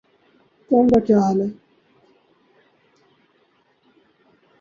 [0.71, 1.47] قوم کا کیا حال ہے۔